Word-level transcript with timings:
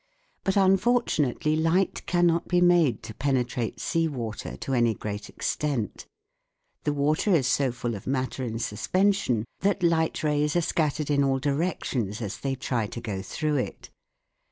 But 0.43 0.55
unfortun 0.55 1.31
ately 1.31 1.55
light 1.61 2.03
cannot 2.07 2.47
be 2.47 2.59
made 2.59 3.03
to 3.03 3.13
penetrate 3.13 3.79
sea 3.79 4.07
water 4.07 4.57
to 4.57 4.73
any 4.73 4.95
great 4.95 5.29
extent. 5.29 6.07
The 6.85 6.91
water 6.91 7.35
is 7.35 7.45
so 7.45 7.71
full 7.71 7.93
of 7.93 8.07
matter 8.07 8.43
in 8.43 8.57
suspension 8.57 9.45
that 9.59 9.83
light 9.83 10.23
rays 10.23 10.55
are 10.55 10.61
scattered 10.61 11.11
in 11.11 11.23
all 11.23 11.37
directions 11.37 12.19
as 12.19 12.39
they 12.39 12.55
try 12.55 12.87
to 12.87 12.99
go 12.99 13.21
through 13.21 13.57
it 13.57 13.91